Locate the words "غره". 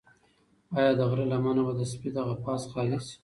1.09-1.25